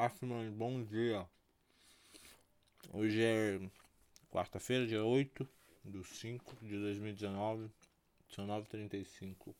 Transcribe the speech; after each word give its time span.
Afman, 0.00 0.52
bom 0.52 0.84
dia. 0.84 1.28
Hoje 2.92 3.20
é 3.20 3.58
quarta-feira, 4.30 4.86
dia 4.86 5.02
8 5.02 5.48
do 5.82 6.04
5 6.04 6.64
de 6.64 6.78
2019, 6.78 7.68
são 8.28 8.46
9h35. 8.46 9.52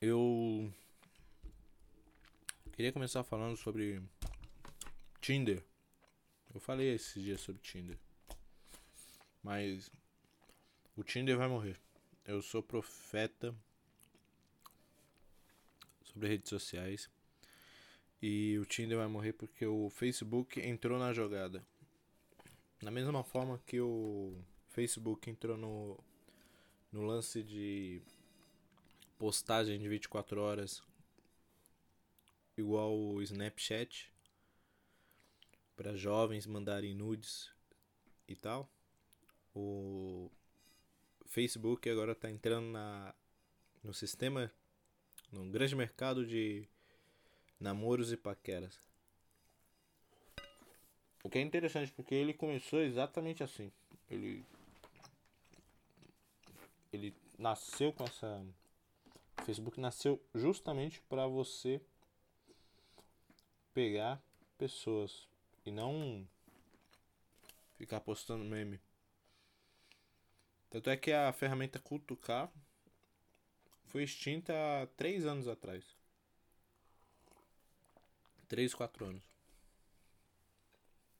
Eu 0.00 0.68
queria 2.72 2.92
começar 2.92 3.22
falando 3.22 3.56
sobre 3.56 4.02
Tinder. 5.20 5.62
Eu 6.52 6.58
falei 6.58 6.92
esses 6.92 7.22
dias 7.22 7.40
sobre 7.40 7.62
Tinder. 7.62 7.96
Mas 9.44 9.92
o 10.96 11.04
Tinder 11.04 11.38
vai 11.38 11.46
morrer. 11.46 11.78
Eu 12.24 12.42
sou 12.42 12.64
profeta 12.64 13.54
sobre 16.02 16.26
redes 16.26 16.48
sociais. 16.48 17.08
E 18.20 18.58
o 18.58 18.64
Tinder 18.64 18.96
vai 18.96 19.06
morrer 19.06 19.32
porque 19.32 19.66
o 19.66 19.90
Facebook 19.90 20.60
entrou 20.60 20.98
na 20.98 21.12
jogada. 21.12 21.64
Da 22.80 22.90
mesma 22.90 23.22
forma 23.22 23.60
que 23.66 23.80
o 23.80 24.34
Facebook 24.68 25.28
entrou 25.28 25.56
no, 25.56 25.98
no 26.92 27.02
lance 27.02 27.42
de 27.42 28.02
postagem 29.18 29.78
de 29.78 29.88
24 29.88 30.40
horas, 30.40 30.82
igual 32.56 32.94
o 32.94 33.22
Snapchat, 33.22 34.12
para 35.74 35.96
jovens 35.96 36.46
mandarem 36.46 36.94
nudes 36.94 37.50
e 38.28 38.34
tal. 38.34 38.70
O 39.54 40.30
Facebook 41.26 41.88
agora 41.88 42.12
está 42.12 42.30
entrando 42.30 42.68
na, 42.68 43.14
no 43.82 43.92
sistema, 43.92 44.52
no 45.32 45.50
grande 45.50 45.74
mercado 45.74 46.26
de 46.26 46.68
namoros 47.60 48.12
e 48.12 48.16
paqueras. 48.16 48.80
O 51.22 51.28
que 51.28 51.38
é 51.38 51.42
interessante 51.42 51.92
porque 51.92 52.14
ele 52.14 52.32
começou 52.32 52.80
exatamente 52.80 53.42
assim. 53.42 53.72
Ele 54.10 54.44
ele 56.92 57.14
nasceu 57.38 57.92
com 57.92 58.04
essa 58.04 58.44
o 59.38 59.44
Facebook 59.44 59.80
nasceu 59.80 60.20
justamente 60.34 61.00
para 61.02 61.26
você 61.26 61.80
pegar 63.74 64.22
pessoas 64.56 65.28
e 65.64 65.70
não 65.70 66.26
ficar 67.76 68.00
postando 68.00 68.44
meme. 68.44 68.80
Tanto 70.70 70.90
é 70.90 70.96
que 70.96 71.12
a 71.12 71.32
ferramenta 71.32 71.78
Cutucar 71.78 72.50
foi 73.86 74.02
extinta 74.02 74.52
há 74.52 74.86
três 74.96 75.26
anos 75.26 75.46
atrás. 75.46 75.84
3, 78.48 78.74
4 78.74 79.06
anos. 79.06 79.22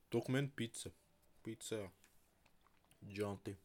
Tô 0.08 0.22
comendo 0.22 0.50
pizza. 0.50 0.92
Pizza 1.42 1.90
de 3.02 3.22
ontem. 3.22 3.56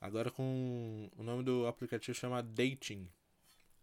Agora 0.00 0.30
com 0.30 1.10
o 1.16 1.22
nome 1.22 1.42
do 1.42 1.66
aplicativo 1.66 2.16
chama 2.16 2.42
Dating. 2.42 3.08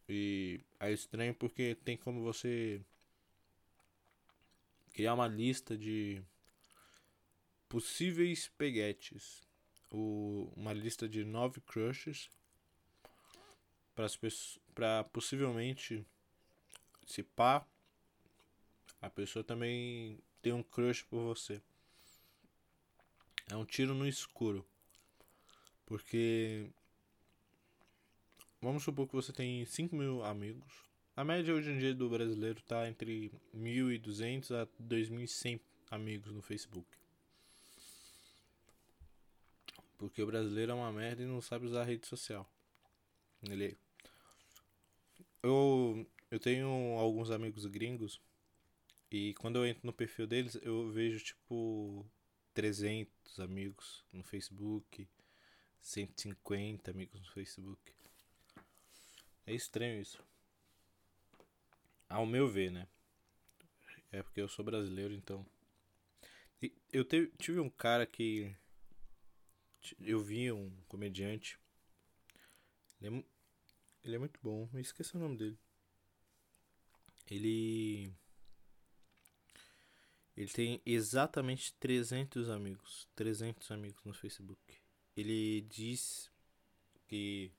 E 0.10 0.62
é 0.80 0.92
estranho 0.92 1.36
porque 1.36 1.76
tem 1.76 1.98
como 1.98 2.24
você 2.24 2.82
criar 4.94 5.14
uma 5.14 5.28
lista 5.28 5.78
de 5.78 6.24
possíveis 7.70 8.48
peguetes. 8.58 9.44
O, 9.92 10.52
uma 10.56 10.74
lista 10.74 11.08
de 11.08 11.24
nove 11.24 11.62
crushes 11.62 12.30
para 14.76 15.04
possivelmente 15.06 16.06
se 17.06 17.24
pá 17.24 17.66
a 19.02 19.10
pessoa 19.10 19.44
também 19.44 20.20
tem 20.42 20.54
um 20.54 20.64
crush 20.64 21.04
por 21.04 21.22
você. 21.24 21.62
É 23.50 23.56
um 23.56 23.66
tiro 23.66 23.94
no 23.94 24.08
escuro. 24.08 24.66
Porque 25.86 26.70
vamos 28.62 28.84
supor 28.84 29.08
que 29.08 29.16
você 29.16 29.32
tem 29.32 29.64
5 29.66 29.96
mil 29.96 30.24
amigos. 30.24 30.84
A 31.16 31.24
média 31.24 31.54
hoje 31.54 31.72
em 31.72 31.80
dia 31.80 31.94
do 31.94 32.10
brasileiro 32.10 32.60
está 32.60 32.88
entre 32.88 33.32
1.200 33.56 34.52
a 34.52 34.68
2.100 34.84 35.60
amigos 35.90 36.32
no 36.32 36.42
Facebook. 36.42 36.88
Porque 39.98 40.22
o 40.22 40.28
brasileiro 40.28 40.74
é 40.74 40.76
uma 40.76 40.92
merda 40.92 41.24
e 41.24 41.26
não 41.26 41.42
sabe 41.42 41.66
usar 41.66 41.86
rede 41.86 42.06
social. 42.06 42.48
Ele 43.44 43.78
eu, 45.44 46.06
eu 46.30 46.40
tenho 46.40 46.70
alguns 46.98 47.32
amigos 47.32 47.66
gringos 47.66 48.22
e 49.12 49.34
quando 49.36 49.58
eu 49.58 49.66
entro 49.66 49.86
no 49.86 49.94
perfil 49.94 50.28
deles 50.28 50.60
eu 50.62 50.90
vejo 50.92 51.24
tipo 51.24 52.06
300 52.54 53.40
amigos 53.40 54.04
no 54.12 54.24
Facebook, 54.24 55.08
150 55.80 56.92
amigos 56.92 57.20
no 57.20 57.32
Facebook. 57.32 57.94
É 59.46 59.54
estranho 59.54 60.02
isso. 60.02 60.22
Ao 62.10 62.26
meu 62.26 62.48
ver, 62.48 62.72
né? 62.72 62.88
É 64.12 64.24
porque 64.24 64.42
eu 64.42 64.50
sou 64.50 64.66
brasileiro, 64.66 65.14
então. 65.14 65.46
eu 66.92 67.06
tive 67.38 67.60
um 67.60 67.70
cara 67.70 68.06
que. 68.06 68.54
Eu 70.00 70.20
vi 70.20 70.52
um 70.52 70.70
comediante. 70.88 71.60
Ele 73.00 73.20
é 73.20 73.24
ele 74.08 74.16
é 74.16 74.20
muito 74.20 74.40
bom. 74.42 74.70
Eu 74.74 74.80
esqueci 74.80 75.16
o 75.16 75.20
nome 75.20 75.38
dele. 75.38 75.58
Ele. 77.30 78.12
Ele 80.36 80.50
tem 80.50 80.82
exatamente 80.86 81.74
300 81.74 82.50
amigos. 82.50 83.08
300 83.16 83.72
amigos 83.72 84.04
no 84.06 84.14
Facebook. 84.14 84.62
Ele 85.16 85.62
diz 85.62 86.32
que 87.08 87.52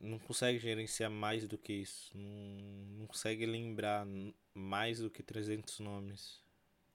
não 0.00 0.18
consegue 0.18 0.58
gerenciar 0.58 1.10
mais 1.10 1.46
do 1.48 1.58
que 1.58 1.72
isso. 1.72 2.16
Não, 2.16 2.98
não 2.98 3.06
consegue 3.06 3.44
lembrar 3.46 4.06
mais 4.54 5.00
do 5.00 5.10
que 5.10 5.22
300 5.22 5.80
nomes. 5.80 6.40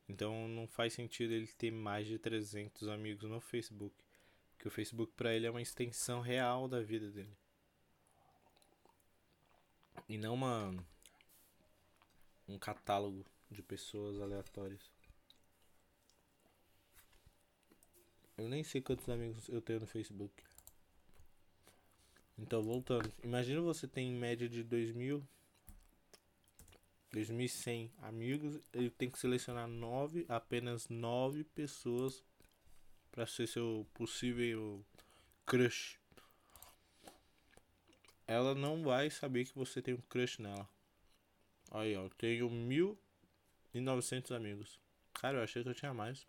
Então 0.08 0.48
não 0.48 0.68
faz 0.68 0.94
sentido 0.94 1.34
ele 1.34 1.48
ter 1.48 1.72
mais 1.72 2.08
de 2.08 2.18
300 2.18 2.88
amigos 2.88 3.30
no 3.30 3.42
Facebook. 3.42 3.96
Porque 4.54 4.68
o 4.68 4.72
Facebook 4.72 5.14
para 5.16 5.34
ele 5.34 5.48
é 5.48 5.50
uma 5.50 5.62
extensão 5.62 6.22
real 6.22 6.68
da 6.68 6.82
vida 6.82 7.10
dele. 7.10 7.36
E 10.08 10.18
não 10.18 10.34
uma 10.34 10.74
um 12.48 12.58
catálogo 12.58 13.26
de 13.50 13.62
pessoas 13.62 14.20
aleatórias. 14.20 14.92
Eu 18.38 18.50
nem 18.50 18.64
sei 18.64 18.82
quantos 18.82 19.08
amigos 19.10 19.48
eu 19.50 19.62
tenho 19.62 19.80
no 19.80 19.88
Facebook. 19.88 20.44
Então, 22.38 22.62
voltando. 22.62 23.12
Imagina 23.24 23.62
você 23.62 23.88
tem 23.88 24.10
em 24.10 24.16
média 24.16 24.50
de 24.50 24.64
2000 24.64 25.26
2100 27.12 27.92
amigos, 28.04 28.60
ele 28.72 28.90
tem 28.90 29.10
que 29.10 29.20
selecionar 29.20 29.68
nove, 29.68 30.26
apenas 30.30 30.88
nove 30.88 31.44
pessoas 31.44 32.24
para 33.12 33.28
ser 33.28 33.48
seu 33.48 33.86
possível 33.94 34.84
crush 35.46 36.01
ela 38.32 38.56
não 38.56 38.82
vai 38.82 39.10
saber 39.10 39.46
que 39.46 39.54
você 39.54 39.82
tem 39.82 39.94
um 39.94 40.02
crush 40.02 40.42
nela. 40.42 40.68
Aí, 41.70 41.96
ó, 41.98 42.04
eu 42.04 42.10
tenho 42.12 42.50
1.900 42.50 44.34
amigos. 44.36 44.80
Cara, 45.14 45.40
eu 45.40 45.44
achei 45.44 45.62
que 45.64 45.70
eu 45.70 45.76
tinha 45.76 45.94
mais. 45.94 46.26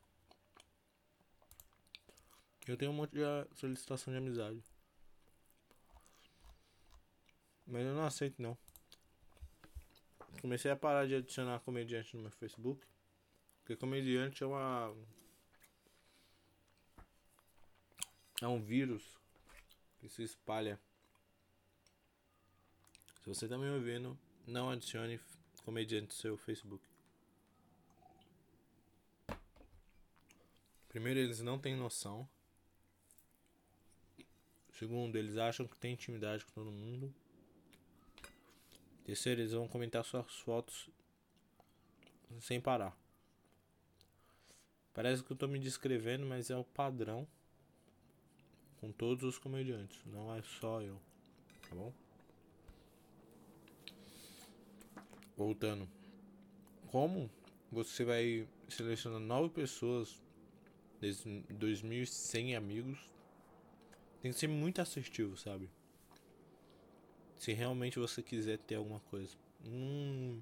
Eu 2.67 2.77
tenho 2.77 2.91
um 2.91 2.95
monte 2.95 3.13
de 3.13 3.21
solicitação 3.55 4.13
de 4.13 4.19
amizade. 4.19 4.63
Mas 7.67 7.87
eu 7.87 7.95
não 7.95 8.05
aceito 8.05 8.43
não. 8.43 8.59
Comecei 10.41 10.71
a 10.71 10.77
parar 10.77 11.07
de 11.07 11.15
adicionar 11.15 11.61
comediante 11.61 12.17
no 12.17 12.23
meu 12.23 12.33
Facebook. 12.33 12.85
Porque 13.61 13.77
comediante 13.77 14.43
é 14.43 14.47
uma. 14.47 14.93
É 18.41 18.49
um 18.49 18.61
vírus 18.61 19.05
que 20.01 20.09
se 20.09 20.25
espalha 20.25 20.81
se 23.23 23.29
você 23.29 23.45
está 23.45 23.57
me 23.57 23.71
ouvindo, 23.71 24.19
não 24.45 24.69
adicione 24.69 25.21
comediante 25.65 26.07
no 26.07 26.13
seu 26.13 26.37
Facebook. 26.37 26.85
Primeiro, 30.89 31.21
eles 31.21 31.41
não 31.41 31.57
têm 31.57 31.77
noção. 31.77 32.29
Segundo, 34.73 35.15
eles 35.17 35.37
acham 35.37 35.69
que 35.69 35.77
tem 35.77 35.93
intimidade 35.93 36.45
com 36.45 36.51
todo 36.51 36.73
mundo. 36.73 37.15
Terceiro, 39.05 39.41
eles 39.41 39.53
vão 39.53 39.69
comentar 39.69 40.05
suas 40.05 40.41
fotos 40.41 40.91
sem 42.41 42.61
parar. 42.61 42.97
Parece 44.93 45.23
que 45.23 45.31
eu 45.31 45.35
estou 45.35 45.49
me 45.49 45.61
descrevendo, 45.61 46.27
mas 46.27 46.51
é 46.51 46.57
o 46.57 46.65
padrão 46.65 47.27
com 48.81 48.91
todos 48.91 49.23
os 49.23 49.39
comediantes, 49.39 50.05
não 50.07 50.35
é 50.35 50.43
só 50.43 50.83
eu, 50.83 51.01
tá 51.69 51.77
bom? 51.77 52.02
Voltando. 55.37 55.89
Como 56.89 57.31
você 57.71 58.05
vai 58.05 58.47
selecionar 58.69 59.21
nove 59.21 59.49
pessoas, 59.49 60.23
2.100 61.01 62.57
amigos, 62.57 62.99
tem 64.21 64.31
que 64.31 64.39
ser 64.39 64.49
muito 64.49 64.81
assertivo, 64.81 65.37
sabe? 65.37 65.69
Se 67.37 67.53
realmente 67.53 67.99
você 67.99 68.23
quiser 68.23 68.59
ter 68.59 68.77
alguma 68.77 69.01
coisa. 69.01 69.37
Hum, 69.65 70.41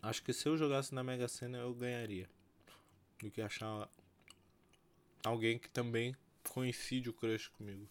acho 0.00 0.22
que 0.22 0.32
se 0.32 0.48
eu 0.48 0.56
jogasse 0.56 0.94
na 0.94 1.02
Mega 1.02 1.28
Sena 1.28 1.58
eu 1.58 1.74
ganharia. 1.74 2.28
Do 3.18 3.30
que 3.30 3.42
achar 3.42 3.88
alguém 5.22 5.58
que 5.58 5.68
também 5.68 6.16
coincide 6.48 7.10
o 7.10 7.12
crush 7.12 7.48
comigo. 7.48 7.88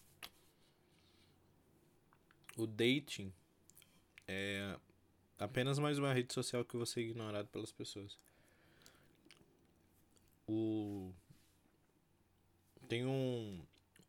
O 2.56 2.66
dating 2.66 3.32
é 4.26 4.78
apenas 5.44 5.78
mais 5.78 5.98
uma 5.98 6.12
rede 6.12 6.32
social 6.32 6.64
que 6.64 6.76
você 6.76 7.00
é 7.00 7.04
ignorado 7.04 7.48
pelas 7.48 7.70
pessoas. 7.70 8.18
O 10.46 11.12
tem 12.88 13.04
um 13.06 13.60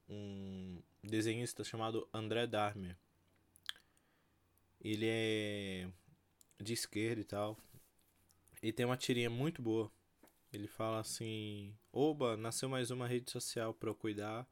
um 0.09 0.81
desenhista 1.03 1.63
chamado 1.63 2.07
André 2.13 2.47
Darmer. 2.47 2.97
Ele 4.81 5.05
é 5.07 5.89
de 6.61 6.73
esquerda 6.73 7.21
e 7.21 7.25
tal. 7.25 7.57
E 8.61 8.71
tem 8.71 8.85
uma 8.85 8.97
tirinha 8.97 9.29
muito 9.29 9.61
boa. 9.61 9.91
Ele 10.53 10.67
fala 10.67 10.99
assim: 10.99 11.75
Oba, 11.91 12.37
nasceu 12.37 12.69
mais 12.69 12.91
uma 12.91 13.07
rede 13.07 13.29
social 13.31 13.73
para 13.73 13.89
eu 13.89 13.95
cuidar, 13.95 14.47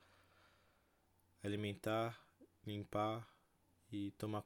alimentar, 1.44 2.22
limpar 2.66 3.28
e 3.92 4.12
tomar, 4.12 4.44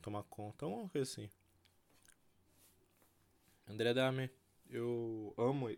tomar 0.00 0.22
conta. 0.24 0.66
Uma 0.66 0.88
coisa 0.88 1.10
assim. 1.10 1.28
André 3.66 3.94
Darmer, 3.94 4.32
eu 4.68 5.34
amo. 5.36 5.74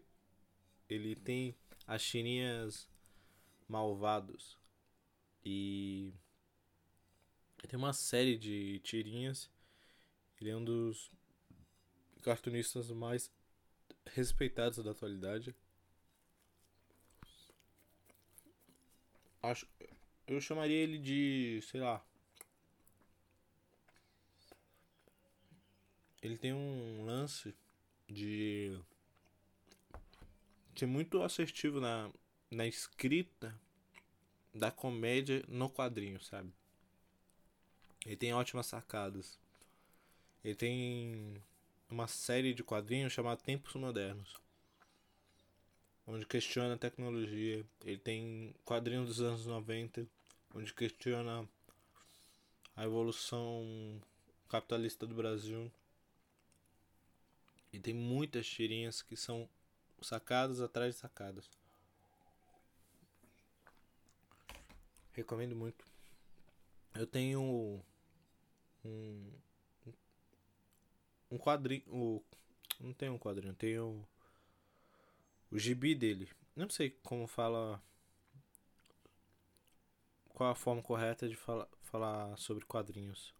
Ele 0.89 1.15
tem 1.17 1.57
as 1.87 2.03
tirinhas 2.05 2.89
malvados. 3.69 4.59
E 5.45 6.13
tem 7.69 7.79
uma 7.79 7.93
série 7.93 8.37
de 8.37 8.81
tirinhas. 8.81 9.51
Ele 10.41 10.51
é 10.51 10.57
um 10.57 10.65
dos 10.65 11.11
cartunistas 12.23 12.91
mais 12.91 13.31
respeitados 14.07 14.83
da 14.85 14.91
atualidade. 14.91 15.55
Acho, 19.43 19.67
eu 20.27 20.41
chamaria 20.41 20.77
ele 20.77 20.99
de, 20.99 21.61
sei 21.63 21.81
lá. 21.81 22.05
Ele 26.21 26.37
tem 26.37 26.53
um 26.53 27.05
lance 27.05 27.55
de 28.09 28.79
ser 30.75 30.87
muito 30.87 31.23
assertivo 31.23 31.81
na, 31.81 32.11
na 32.51 32.67
escrita 32.67 33.59
da 34.55 34.71
comédia 34.71 35.45
no 35.49 35.71
quadrinho, 35.71 36.21
sabe? 36.23 36.53
Ele 38.05 38.17
tem 38.17 38.33
ótimas 38.33 38.67
sacadas. 38.67 39.39
Ele 40.45 40.55
tem 40.55 41.43
uma 41.91 42.07
série 42.07 42.55
de 42.55 42.63
quadrinhos 42.63 43.13
chamada 43.13 43.41
Tempos 43.41 43.75
Modernos, 43.75 44.35
onde 46.07 46.25
questiona 46.25 46.75
a 46.75 46.79
tecnologia. 46.79 47.65
Ele 47.85 47.99
tem 47.99 48.55
quadrinhos 48.65 49.09
dos 49.09 49.21
anos 49.21 49.47
90, 49.47 50.07
onde 50.55 50.73
questiona 50.73 51.49
a 52.77 52.85
evolução 52.85 54.01
capitalista 54.49 55.07
do 55.07 55.15
Brasil. 55.15 55.71
E 57.77 57.79
tem 57.79 57.93
muitas 57.93 58.47
tirinhas 58.49 59.03
que 59.03 59.15
são 59.15 59.47
sacadas 60.01 60.63
atrás 60.63 60.95
de 60.95 61.01
sacadas. 61.03 61.51
Recomendo 65.13 65.55
muito. 65.55 65.85
Eu 66.95 67.07
tenho 67.07 67.85
um 68.83 69.31
um 71.31 71.37
quadrinho, 71.37 71.83
o, 71.89 72.25
não 72.81 72.95
tem 72.95 73.11
um 73.11 73.19
quadrinho, 73.19 73.53
tem 73.53 73.79
o 73.79 74.09
o 75.51 75.59
gibi 75.59 75.95
dele. 75.95 76.31
Não 76.57 76.71
sei 76.71 76.89
como 77.03 77.27
fala 77.27 77.83
qual 80.31 80.51
a 80.51 80.55
forma 80.55 80.83
correta 80.83 81.29
de 81.29 81.37
falar, 81.37 81.69
falar 81.83 82.39
sobre 82.39 82.65
quadrinhos. 82.65 83.35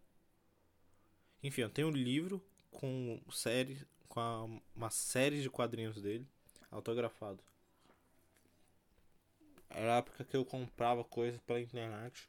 Enfim, 1.43 1.63
eu 1.63 1.71
tenho 1.71 1.89
um 1.89 1.91
livro 1.91 2.45
com 2.71 3.19
série 3.31 3.87
com 4.17 4.21
a, 4.21 4.45
uma 4.75 4.89
série 4.89 5.43
de 5.43 5.51
quadrinhos 5.51 6.01
dele 6.01 6.27
autografado. 6.71 7.39
Era 9.69 9.97
a 9.97 9.99
época 9.99 10.25
que 10.25 10.35
eu 10.35 10.43
comprava 10.43 11.05
coisas 11.05 11.39
pela 11.43 11.61
internet 11.61 12.27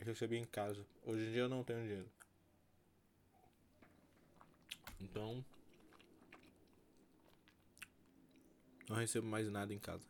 e 0.00 0.04
recebia 0.04 0.40
em 0.40 0.44
casa. 0.44 0.84
Hoje 1.04 1.26
em 1.26 1.30
dia 1.30 1.42
eu 1.42 1.48
não 1.48 1.62
tenho 1.62 1.80
dinheiro. 1.82 2.10
Então. 5.00 5.44
Não 8.88 8.96
recebo 8.96 9.28
mais 9.28 9.48
nada 9.48 9.72
em 9.72 9.78
casa. 9.78 10.04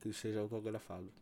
Que 0.00 0.12
seja 0.12 0.40
autografado. 0.40 1.12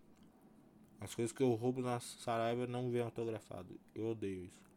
As 1.01 1.15
coisas 1.15 1.33
que 1.33 1.43
eu 1.43 1.53
roubo 1.53 1.83
na 1.83 2.01
Saraiva 2.01 2.67
não 2.67 2.91
vêm 2.91 3.03
autografado. 3.03 3.79
Eu 3.95 4.07
odeio 4.07 4.47
isso. 4.47 4.74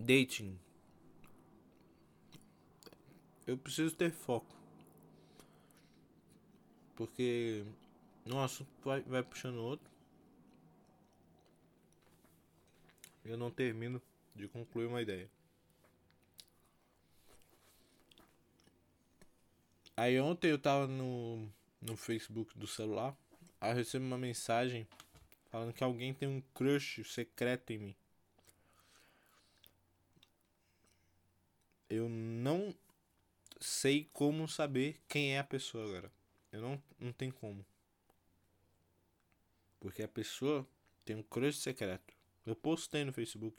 Dating 0.00 0.58
eu 3.50 3.58
preciso 3.58 3.94
ter 3.96 4.12
foco. 4.12 4.54
Porque 6.94 7.64
um 8.24 8.38
assunto 8.38 8.70
vai, 8.84 9.00
vai 9.02 9.22
puxando 9.24 9.56
outro. 9.56 9.90
Eu 13.24 13.36
não 13.36 13.50
termino 13.50 14.00
de 14.36 14.46
concluir 14.46 14.86
uma 14.86 15.02
ideia. 15.02 15.28
Aí 19.96 20.18
ontem 20.20 20.50
eu 20.50 20.58
tava 20.58 20.86
no, 20.86 21.48
no 21.80 21.96
Facebook 21.96 22.56
do 22.56 22.68
celular. 22.68 23.16
Aí 23.60 23.72
eu 23.72 23.76
recebo 23.76 24.04
uma 24.04 24.16
mensagem 24.16 24.86
falando 25.50 25.72
que 25.72 25.82
alguém 25.82 26.14
tem 26.14 26.28
um 26.28 26.40
crush 26.54 27.02
secreto 27.04 27.72
em 27.72 27.78
mim. 27.78 27.96
Eu 31.90 32.08
não 32.08 32.74
sei 33.60 34.08
como 34.12 34.48
saber 34.48 35.00
quem 35.08 35.34
é 35.34 35.40
a 35.40 35.44
pessoa 35.44 35.84
agora. 35.84 36.12
Eu 36.52 36.62
não, 36.62 36.82
não 36.98 37.12
tem 37.12 37.30
como. 37.30 37.66
Porque 39.80 40.02
a 40.02 40.08
pessoa 40.08 40.66
tem 41.04 41.16
um 41.16 41.22
crush 41.22 41.58
secreto. 41.58 42.14
Eu 42.46 42.54
postei 42.54 43.04
no 43.04 43.12
Facebook 43.12 43.56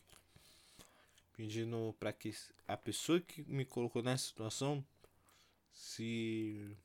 pedindo 1.33 1.95
para 1.99 2.13
que 2.13 2.33
a 2.67 2.77
pessoa 2.77 3.19
que 3.19 3.43
me 3.43 3.65
colocou 3.65 4.01
nessa 4.01 4.25
situação 4.25 4.85
se 5.73 6.75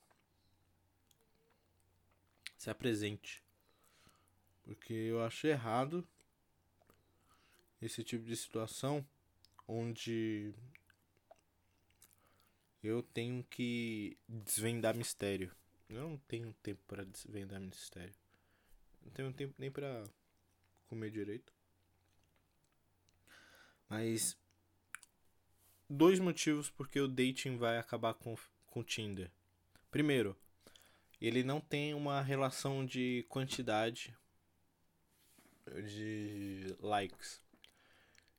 se 2.56 2.70
apresente. 2.70 3.42
Porque 4.64 4.92
eu 4.92 5.22
acho 5.22 5.46
errado 5.46 6.06
esse 7.80 8.02
tipo 8.02 8.24
de 8.24 8.36
situação 8.36 9.06
onde 9.68 10.54
eu 12.86 13.02
tenho 13.02 13.44
que 13.44 14.16
desvendar 14.28 14.96
mistério. 14.96 15.54
Eu 15.88 16.08
não 16.08 16.16
tenho 16.18 16.52
tempo 16.62 16.80
para 16.86 17.04
desvendar 17.04 17.60
mistério. 17.60 18.14
Não 19.02 19.12
tenho 19.12 19.32
tempo 19.32 19.54
nem 19.58 19.70
para 19.70 20.04
comer 20.88 21.10
direito. 21.10 21.52
Mas 23.88 24.36
dois 25.88 26.18
motivos 26.18 26.70
porque 26.70 27.00
o 27.00 27.08
dating 27.08 27.56
vai 27.56 27.78
acabar 27.78 28.14
com 28.14 28.36
com 28.76 28.84
Tinder. 28.84 29.30
Primeiro, 29.90 30.36
ele 31.18 31.42
não 31.42 31.62
tem 31.62 31.94
uma 31.94 32.20
relação 32.20 32.84
de 32.84 33.24
quantidade 33.26 34.14
de 35.88 36.76
likes. 36.78 37.40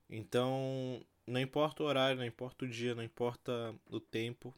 Então, 0.07 1.03
não 1.27 1.41
importa 1.41 1.83
o 1.83 1.85
horário, 1.85 2.17
não 2.17 2.25
importa 2.25 2.65
o 2.65 2.69
dia, 2.69 2.95
não 2.95 3.03
importa 3.03 3.75
o 3.89 3.99
tempo, 3.99 4.55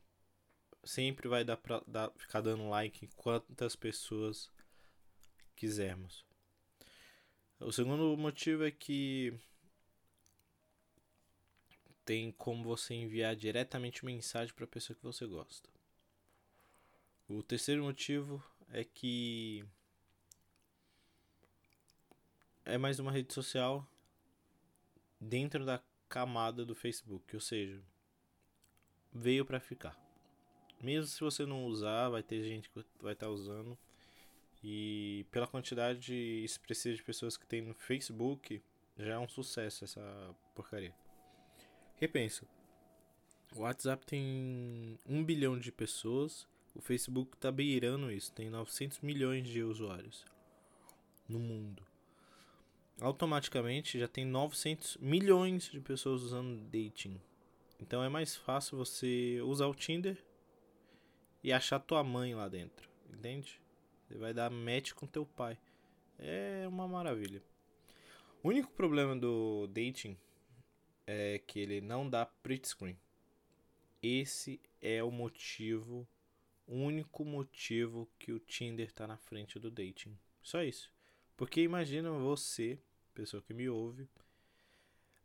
sempre 0.84 1.28
vai 1.28 1.44
dar 1.44 1.58
pra 1.58 1.82
dar, 1.88 2.12
ficar 2.12 2.42
dando 2.42 2.70
like 2.70 3.06
em 3.06 3.10
quantas 3.16 3.76
pessoas 3.76 4.52
quisermos. 5.56 6.24
O 7.60 7.72
segundo 7.72 8.16
motivo 8.16 8.64
é 8.64 8.72
que 8.72 9.34
tem 12.06 12.32
como 12.32 12.64
você 12.64 12.94
enviar 12.94 13.36
diretamente 13.36 14.06
mensagem 14.06 14.54
para 14.54 14.66
a 14.66 14.68
pessoa 14.68 14.96
que 14.96 15.04
você 15.04 15.26
gosta. 15.26 15.68
O 17.28 17.44
terceiro 17.44 17.84
motivo 17.84 18.44
é 18.70 18.84
que 18.84 19.66
é 22.64 22.78
mais 22.78 23.00
uma 23.00 23.12
rede 23.12 23.34
social 23.34 23.86
dentro 25.20 25.66
da 25.66 25.82
camada 26.10 26.66
do 26.66 26.76
Facebook, 26.76 27.36
ou 27.36 27.42
seja, 27.42 27.80
veio 29.14 29.46
para 29.46 29.60
ficar. 29.60 29.98
Mesmo 30.82 31.08
se 31.08 31.20
você 31.20 31.46
não 31.46 31.66
usar, 31.66 32.10
vai 32.10 32.24
ter 32.24 32.44
gente 32.44 32.70
que 32.70 32.84
vai 33.02 33.14
estar 33.14 33.28
tá 33.28 33.32
usando. 33.32 33.78
E 34.64 35.26
pela 35.32 35.48
quantidade 35.48 36.14
expressiva 36.44 36.96
de 36.96 37.04
pessoas 37.04 37.38
que 37.38 37.46
tem 37.46 37.62
no 37.62 37.74
Facebook, 37.74 38.62
já 38.98 39.14
é 39.14 39.20
um 39.20 39.28
sucesso 39.28 39.86
essa 39.86 40.36
porcaria. 40.54 40.94
Repensa. 41.96 42.46
O 43.56 43.62
WhatsApp 43.62 44.06
tem 44.06 45.00
1 45.06 45.24
bilhão 45.24 45.58
de 45.58 45.72
pessoas, 45.72 46.48
o 46.76 46.82
Facebook 46.82 47.36
tá 47.38 47.52
beirando 47.52 48.12
isso, 48.12 48.32
tem 48.32 48.50
900 48.50 49.00
milhões 49.00 49.48
de 49.48 49.64
usuários 49.64 50.24
no 51.28 51.40
mundo. 51.40 51.89
Automaticamente 53.02 53.98
já 53.98 54.08
tem 54.08 54.26
900 54.26 54.98
milhões 54.98 55.72
de 55.72 55.80
pessoas 55.80 56.22
usando 56.22 56.60
dating. 56.66 57.20
Então 57.80 58.04
é 58.04 58.10
mais 58.10 58.36
fácil 58.36 58.78
você 58.78 59.40
usar 59.42 59.68
o 59.68 59.74
Tinder 59.74 60.22
e 61.42 61.54
achar 61.54 61.80
tua 61.80 62.04
mãe 62.04 62.36
lá 62.36 62.50
dentro, 62.50 62.90
entende? 63.10 63.62
Você 64.06 64.18
vai 64.18 64.34
dar 64.34 64.50
match 64.50 64.92
com 64.92 65.08
teu 65.08 65.26
pai. 65.26 65.58
É 66.18 66.66
uma 66.68 66.88
maravilha. 66.88 67.42
O 68.44 68.50
único 68.50 68.72
problema 68.72 69.16
do 69.16 69.68
dating 69.68 70.18
é 71.08 71.40
que 71.40 71.60
ele 71.60 71.80
não 71.80 72.10
dá 72.10 72.26
print 72.26 72.68
screen. 72.68 72.98
Esse 74.02 74.60
é 74.82 75.04
o 75.04 75.12
motivo, 75.12 76.08
o 76.68 76.76
único 76.76 77.24
motivo 77.24 78.10
que 78.20 78.34
o 78.34 78.40
Tinder 78.40 78.92
tá 78.92 79.08
na 79.08 79.18
frente 79.18 79.58
do 79.58 79.72
dating. 79.72 80.18
Só 80.42 80.64
isso. 80.64 80.92
Porque 81.38 81.62
imagina 81.62 82.12
você, 82.12 82.78
pessoa 83.10 83.42
que 83.42 83.54
me 83.54 83.70
ouve, 83.70 84.08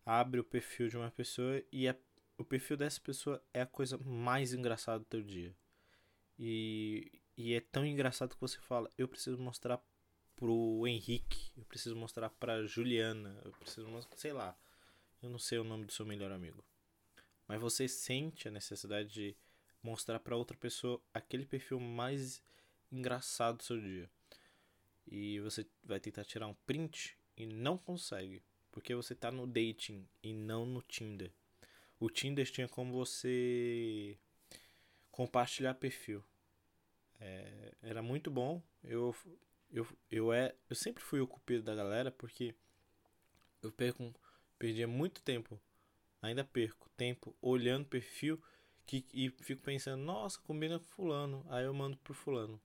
abre 0.04 0.40
o 0.40 0.44
perfil 0.44 0.88
de 0.88 0.96
uma 0.96 1.10
pessoa 1.10 1.62
e 1.72 1.88
a, 1.88 1.96
o 2.38 2.44
perfil 2.44 2.76
dessa 2.76 3.00
pessoa 3.00 3.42
é 3.52 3.62
a 3.62 3.66
coisa 3.66 3.98
mais 3.98 4.52
engraçada 4.52 4.98
do 4.98 5.04
teu 5.04 5.22
dia. 5.22 5.54
E, 6.38 7.12
e 7.36 7.54
é 7.54 7.60
tão 7.60 7.86
engraçado 7.86 8.34
que 8.34 8.40
você 8.40 8.58
fala, 8.58 8.90
eu 8.98 9.08
preciso 9.08 9.38
mostrar 9.38 9.80
pro 10.36 10.86
Henrique, 10.86 11.52
eu 11.56 11.64
preciso 11.64 11.96
mostrar 11.96 12.28
pra 12.30 12.64
Juliana, 12.66 13.40
eu 13.44 13.52
preciso 13.52 13.88
mostrar, 13.88 14.16
sei 14.16 14.32
lá. 14.32 14.56
Eu 15.22 15.30
não 15.30 15.38
sei 15.38 15.58
o 15.58 15.64
nome 15.64 15.86
do 15.86 15.92
seu 15.92 16.04
melhor 16.04 16.30
amigo 16.32 16.62
mas 17.46 17.60
você 17.60 17.86
sente 17.86 18.48
a 18.48 18.50
necessidade 18.50 19.12
de 19.12 19.36
mostrar 19.82 20.18
para 20.18 20.36
outra 20.36 20.56
pessoa 20.56 21.00
aquele 21.12 21.44
perfil 21.44 21.78
mais 21.78 22.42
engraçado 22.90 23.58
do 23.58 23.62
seu 23.62 23.80
dia. 23.80 24.10
E 25.06 25.38
você 25.40 25.66
vai 25.84 26.00
tentar 26.00 26.24
tirar 26.24 26.46
um 26.46 26.54
print 26.66 27.16
e 27.36 27.46
não 27.46 27.76
consegue, 27.76 28.42
porque 28.70 28.94
você 28.94 29.14
tá 29.14 29.30
no 29.30 29.46
dating 29.46 30.06
e 30.22 30.32
não 30.32 30.66
no 30.66 30.82
Tinder. 30.82 31.32
O 31.98 32.10
Tinder 32.10 32.50
tinha 32.50 32.68
como 32.68 32.92
você 32.92 34.18
compartilhar 35.10 35.74
perfil. 35.74 36.22
É, 37.20 37.74
era 37.82 38.02
muito 38.02 38.30
bom. 38.30 38.62
Eu, 38.82 39.14
eu, 39.70 39.86
eu, 40.10 40.32
é, 40.32 40.54
eu 40.68 40.76
sempre 40.76 41.02
fui 41.02 41.20
o 41.20 41.26
cupido 41.26 41.62
da 41.62 41.74
galera 41.74 42.10
porque 42.10 42.54
eu 43.62 43.72
perco, 43.72 44.14
perdia 44.58 44.86
muito 44.86 45.22
tempo 45.22 45.60
ainda 46.24 46.42
perco 46.42 46.88
tempo 46.96 47.36
olhando 47.40 47.84
perfil 47.84 48.40
que, 48.86 49.04
e 49.12 49.30
fico 49.42 49.62
pensando, 49.62 50.02
nossa, 50.02 50.38
combina 50.40 50.78
com 50.78 50.86
fulano. 50.86 51.44
Aí 51.48 51.64
eu 51.64 51.74
mando 51.74 51.96
pro 51.98 52.14
fulano. 52.14 52.60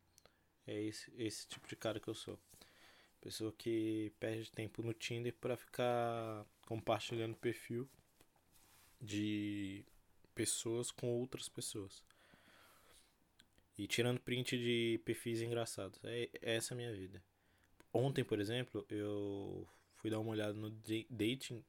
É 0.66 0.82
esse, 0.82 1.12
esse 1.18 1.48
tipo 1.48 1.68
de 1.68 1.76
cara 1.76 2.00
que 2.00 2.08
eu 2.08 2.16
sou. 2.16 2.40
Pessoa 3.22 3.52
que 3.52 4.14
perde 4.20 4.52
tempo 4.52 4.82
no 4.82 4.94
Tinder 4.94 5.34
para 5.34 5.58
ficar 5.58 6.46
compartilhando 6.66 7.36
perfil 7.36 7.90
de 9.02 9.84
pessoas 10.34 10.90
com 10.92 11.08
outras 11.08 11.50
pessoas. 11.50 12.04
E 13.78 13.88
tirando 13.88 14.20
print 14.20 14.58
de 14.58 15.02
perfis 15.06 15.42
engraçados. 15.42 16.00
É, 16.04 16.30
é 16.42 16.56
essa 16.56 16.74
a 16.74 16.78
minha 16.78 16.94
vida. 16.94 17.24
Ontem, 17.94 18.24
por 18.24 18.40
exemplo, 18.40 18.86
eu 18.90 19.68
fui 19.96 20.10
dar 20.10 20.20
uma 20.20 20.32
olhada 20.32 20.54
no 20.54 20.70
dating 21.10 21.64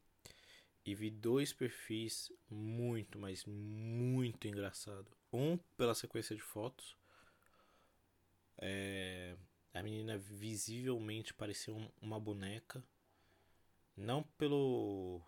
e 0.85 0.95
vi 0.95 1.11
dois 1.11 1.52
perfis 1.52 2.33
muito, 2.49 3.19
mas 3.19 3.45
muito 3.45 4.49
engraçado. 4.49 5.07
Um 5.33 5.57
pela 5.76 5.95
sequência 5.95 6.35
de 6.35 6.42
fotos. 6.42 6.97
É, 8.59 9.37
a 9.73 9.83
menina 9.83 10.19
visivelmente 10.19 11.33
parecia 11.33 11.73
um, 11.73 11.89
uma 12.00 12.19
boneca. 12.19 12.83
Não 13.97 14.23
pelo 14.23 15.23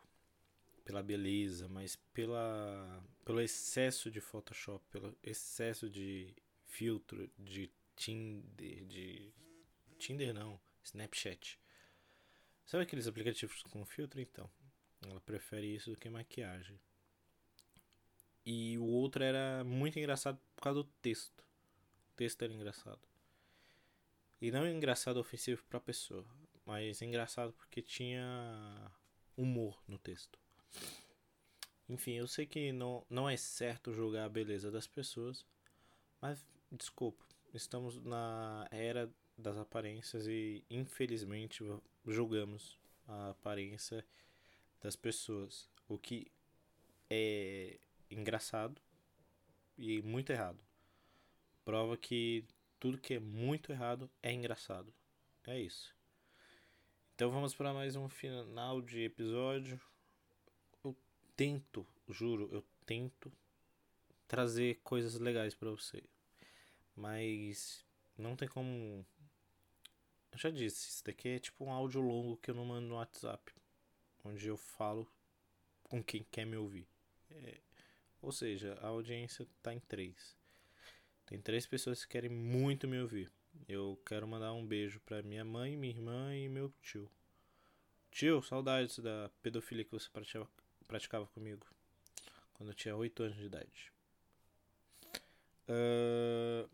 pela 0.84 1.02
beleza, 1.02 1.68
mas 1.68 1.96
pela 2.12 3.02
pelo 3.24 3.40
excesso 3.40 4.10
de 4.10 4.20
Photoshop, 4.20 4.84
pelo 4.90 5.16
excesso 5.22 5.88
de 5.88 6.34
filtro 6.64 7.30
de 7.38 7.70
Tinder, 7.94 8.84
de 8.86 9.32
Tinder 9.98 10.34
não, 10.34 10.60
Snapchat. 10.82 11.60
Sabe 12.66 12.84
aqueles 12.84 13.06
aplicativos 13.06 13.62
com 13.64 13.84
filtro 13.84 14.20
então? 14.20 14.50
Ela 15.02 15.20
prefere 15.20 15.66
isso 15.66 15.90
do 15.90 15.96
que 15.96 16.08
maquiagem. 16.08 16.80
E 18.44 18.76
o 18.78 18.84
outro 18.84 19.22
era 19.22 19.62
muito 19.62 19.98
engraçado 19.98 20.40
por 20.56 20.62
causa 20.62 20.82
do 20.82 20.88
texto. 21.00 21.44
O 22.12 22.16
texto 22.16 22.42
era 22.42 22.52
engraçado. 22.52 23.11
E 24.42 24.50
não 24.50 24.64
é 24.64 24.72
engraçado 24.72 25.20
ofensivo 25.20 25.62
para 25.66 25.78
a 25.78 25.80
pessoa, 25.80 26.26
mas 26.66 27.00
é 27.00 27.04
engraçado 27.04 27.52
porque 27.52 27.80
tinha 27.80 28.90
humor 29.36 29.80
no 29.86 29.96
texto. 29.98 30.36
Enfim, 31.88 32.14
eu 32.14 32.26
sei 32.26 32.44
que 32.44 32.72
não, 32.72 33.06
não 33.08 33.30
é 33.30 33.36
certo 33.36 33.92
julgar 33.92 34.24
a 34.24 34.28
beleza 34.28 34.68
das 34.68 34.84
pessoas, 34.84 35.46
mas 36.20 36.44
desculpa, 36.72 37.24
estamos 37.54 38.02
na 38.02 38.66
era 38.72 39.08
das 39.38 39.56
aparências 39.56 40.26
e 40.26 40.64
infelizmente 40.68 41.62
julgamos 42.04 42.76
a 43.06 43.30
aparência 43.30 44.04
das 44.80 44.96
pessoas. 44.96 45.70
O 45.86 45.96
que 45.96 46.32
é 47.08 47.78
engraçado 48.10 48.82
e 49.78 50.02
muito 50.02 50.30
errado. 50.30 50.58
Prova 51.64 51.96
que 51.96 52.44
tudo 52.82 52.98
que 52.98 53.14
é 53.14 53.20
muito 53.20 53.70
errado 53.70 54.10
é 54.20 54.32
engraçado. 54.32 54.92
É 55.46 55.56
isso. 55.56 55.94
Então 57.14 57.30
vamos 57.30 57.54
para 57.54 57.72
mais 57.72 57.94
um 57.94 58.08
final 58.08 58.82
de 58.82 59.04
episódio. 59.04 59.80
Eu 60.82 60.96
tento, 61.36 61.86
juro, 62.08 62.48
eu 62.50 62.64
tento 62.84 63.32
trazer 64.26 64.80
coisas 64.82 65.14
legais 65.14 65.54
para 65.54 65.70
você. 65.70 66.02
Mas 66.96 67.86
não 68.18 68.34
tem 68.34 68.48
como. 68.48 69.06
Eu 70.32 70.38
já 70.38 70.50
disse, 70.50 70.88
isso 70.88 71.04
daqui 71.04 71.28
é 71.28 71.38
tipo 71.38 71.64
um 71.64 71.70
áudio 71.70 72.00
longo 72.00 72.36
que 72.38 72.50
eu 72.50 72.54
não 72.56 72.64
mando 72.64 72.88
no 72.88 72.96
WhatsApp 72.96 73.52
onde 74.24 74.48
eu 74.48 74.56
falo 74.56 75.06
com 75.84 76.02
quem 76.02 76.26
quer 76.32 76.46
me 76.46 76.56
ouvir. 76.56 76.88
É, 77.30 77.60
ou 78.20 78.32
seja, 78.32 78.76
a 78.82 78.88
audiência 78.88 79.44
está 79.44 79.72
em 79.72 79.78
três. 79.78 80.41
Tem 81.32 81.40
três 81.40 81.64
pessoas 81.64 82.04
que 82.04 82.12
querem 82.12 82.28
muito 82.28 82.86
me 82.86 83.00
ouvir. 83.00 83.32
Eu 83.66 83.98
quero 84.04 84.28
mandar 84.28 84.52
um 84.52 84.66
beijo 84.66 85.00
para 85.00 85.22
minha 85.22 85.42
mãe, 85.42 85.78
minha 85.78 85.90
irmã 85.90 86.36
e 86.36 86.46
meu 86.46 86.70
tio. 86.82 87.10
Tio, 88.10 88.42
saudades 88.42 88.98
da 88.98 89.30
pedofilia 89.40 89.82
que 89.82 89.92
você 89.92 90.10
praticava, 90.86 91.26
comigo 91.28 91.66
quando 92.52 92.68
eu 92.68 92.74
tinha 92.74 92.94
8 92.94 93.22
anos 93.22 93.38
de 93.38 93.46
idade. 93.46 93.92
Uh, 95.66 96.68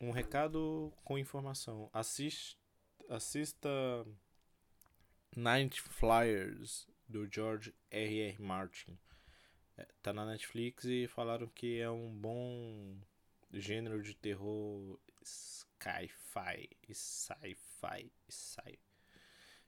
um 0.00 0.10
recado 0.10 0.92
com 1.04 1.16
informação. 1.16 1.88
Assist, 1.92 2.58
assista 3.08 3.68
Night 5.36 5.80
Flyers 5.80 6.88
do 7.08 7.32
George 7.32 7.72
R.R. 7.88 8.42
Martin. 8.42 8.98
É, 9.76 9.86
tá 10.02 10.12
na 10.12 10.26
Netflix 10.26 10.86
e 10.86 11.06
falaram 11.06 11.46
que 11.46 11.78
é 11.78 11.88
um 11.88 12.10
bom 12.10 12.96
gênero 13.52 14.02
de 14.02 14.14
terror 14.14 14.98
sci-fi, 15.22 16.68
sci-fi, 16.92 18.12
sci 18.28 18.78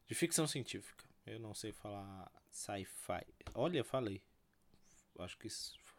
de 0.06 0.14
ficção 0.14 0.46
científica. 0.46 1.04
Eu 1.26 1.40
não 1.40 1.54
sei 1.54 1.72
falar 1.72 2.30
sci-fi. 2.50 3.24
Olha, 3.54 3.82
falei. 3.82 4.22
Acho 5.18 5.38
que 5.38 5.48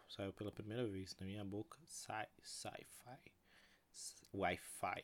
saiu 0.10 0.34
pela 0.34 0.52
primeira 0.52 0.86
vez 0.86 1.16
na 1.18 1.26
minha 1.26 1.44
boca. 1.44 1.80
Sci-fi. 1.86 2.86
Wi-Fi. 4.34 5.04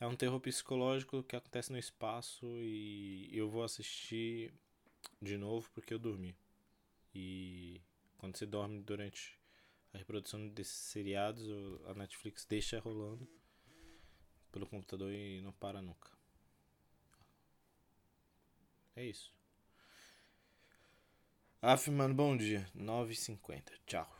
É 0.00 0.06
um 0.06 0.16
terror 0.16 0.40
psicológico 0.40 1.22
que 1.22 1.36
acontece 1.36 1.70
no 1.70 1.78
espaço 1.78 2.46
e 2.62 3.28
eu 3.32 3.50
vou 3.50 3.62
assistir 3.62 4.52
de 5.20 5.36
novo 5.36 5.70
porque 5.74 5.92
eu 5.92 5.98
dormi. 5.98 6.34
E 7.14 7.80
quando 8.16 8.36
você 8.36 8.46
dorme 8.46 8.80
durante 8.80 9.37
reprodução 9.98 10.48
desses 10.48 10.74
seriados, 10.74 11.46
a 11.86 11.94
Netflix 11.94 12.44
deixa 12.44 12.80
rolando 12.80 13.28
pelo 14.50 14.66
computador 14.66 15.12
e 15.12 15.40
não 15.42 15.52
para 15.52 15.82
nunca. 15.82 16.10
É 18.96 19.04
isso. 19.04 19.32
Af, 21.60 21.90
mano, 21.90 22.14
bom 22.14 22.36
dia. 22.36 22.68
9h50. 22.74 23.72
Tchau. 23.86 24.17